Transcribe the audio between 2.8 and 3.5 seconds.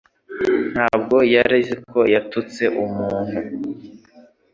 umuntu.